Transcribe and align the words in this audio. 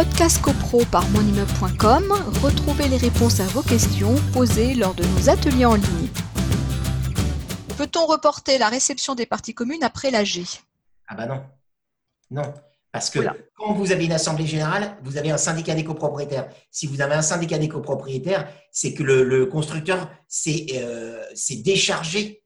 Podcast 0.00 0.40
CoPro 0.40 0.86
par 0.86 1.06
monimmeuble.com, 1.10 2.14
retrouvez 2.42 2.88
les 2.88 2.96
réponses 2.96 3.38
à 3.38 3.44
vos 3.48 3.60
questions 3.60 4.14
posées 4.32 4.72
lors 4.72 4.94
de 4.94 5.04
nos 5.04 5.28
ateliers 5.28 5.66
en 5.66 5.74
ligne. 5.74 6.08
Peut-on 7.76 8.06
reporter 8.06 8.56
la 8.56 8.70
réception 8.70 9.14
des 9.14 9.26
parties 9.26 9.52
communes 9.52 9.84
après 9.84 10.10
l'AG 10.10 10.40
Ah 11.06 11.14
bah 11.16 11.26
non. 11.26 11.42
Non. 12.30 12.54
Parce 12.90 13.10
que 13.10 13.18
quand 13.54 13.74
vous 13.74 13.92
avez 13.92 14.06
une 14.06 14.12
assemblée 14.12 14.46
générale, 14.46 14.96
vous 15.02 15.18
avez 15.18 15.32
un 15.32 15.36
syndicat 15.36 15.74
des 15.74 15.84
copropriétaires. 15.84 16.48
Si 16.70 16.86
vous 16.86 17.02
avez 17.02 17.12
un 17.12 17.20
syndicat 17.20 17.58
des 17.58 17.68
copropriétaires, 17.68 18.50
c'est 18.72 18.94
que 18.94 19.02
le, 19.02 19.44
constructeur 19.44 20.08
euh, 20.46 21.24
s'est 21.34 21.56
déchargé 21.56 22.42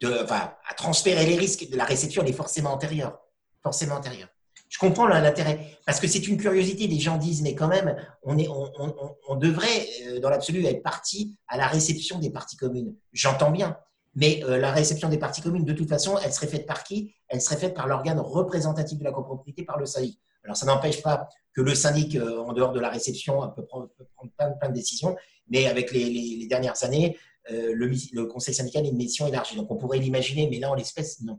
de, 0.00 0.22
enfin, 0.22 0.52
à 0.68 0.74
transférer 0.74 1.24
les 1.24 1.36
risques 1.36 1.70
de 1.70 1.78
la 1.78 1.86
réception, 1.86 2.20
elle 2.22 2.28
est 2.28 2.34
forcément 2.34 2.74
antérieure. 2.74 3.20
Forcément 3.62 3.94
antérieure. 3.94 4.28
Je 4.68 4.78
comprends 4.78 5.06
l'intérêt, 5.06 5.78
parce 5.86 6.00
que 6.00 6.08
c'est 6.08 6.26
une 6.26 6.36
curiosité. 6.36 6.86
Les 6.86 6.98
gens 6.98 7.16
disent, 7.16 7.42
mais 7.42 7.54
quand 7.54 7.68
même, 7.68 7.96
on, 8.22 8.36
est, 8.36 8.48
on 8.48 9.36
devrait, 9.36 9.86
euh, 10.06 10.20
dans 10.20 10.28
l'absolu, 10.28 10.64
être 10.66 10.82
parti 10.82 11.36
à 11.46 11.56
la 11.56 11.66
réception 11.66 12.18
des 12.18 12.30
parties 12.30 12.56
communes. 12.56 12.94
J'entends 13.12 13.50
bien. 13.50 13.76
Mais 14.16 14.42
euh, 14.44 14.56
la 14.56 14.72
réception 14.72 15.10
des 15.10 15.18
parties 15.18 15.42
communes, 15.42 15.64
de 15.64 15.74
toute 15.74 15.90
façon, 15.90 16.18
elle 16.24 16.32
serait 16.32 16.46
faite 16.46 16.66
par 16.66 16.82
qui? 16.82 17.14
Elle 17.28 17.40
serait 17.40 17.58
faite 17.58 17.74
par 17.74 17.86
l'organe 17.86 18.18
représentatif 18.18 18.98
de 18.98 19.04
la 19.04 19.12
copropriété, 19.12 19.62
par 19.62 19.78
le 19.78 19.84
syndic. 19.84 20.18
Alors, 20.42 20.56
ça 20.56 20.64
n'empêche 20.64 21.02
pas 21.02 21.28
que 21.54 21.60
le 21.60 21.74
syndic, 21.74 22.16
euh, 22.16 22.38
en 22.38 22.54
dehors 22.54 22.72
de 22.72 22.80
la 22.80 22.88
réception, 22.88 23.40
peut 23.54 23.66
prendre, 23.66 23.90
plein, 24.36 24.68
de 24.68 24.74
décisions, 24.74 25.16
mais 25.48 25.66
avec 25.66 25.92
les, 25.92 26.46
dernières 26.48 26.82
années, 26.82 27.18
euh, 27.50 27.72
le, 27.74 28.24
conseil 28.24 28.54
syndical 28.54 28.86
a 28.86 28.88
une 28.88 28.96
mission 28.96 29.26
élargie. 29.26 29.54
Donc, 29.54 29.70
on 29.70 29.76
pourrait 29.76 29.98
l'imaginer, 29.98 30.48
mais 30.50 30.58
là, 30.60 30.70
en 30.70 30.74
l'espèce, 30.74 31.20
non. 31.20 31.38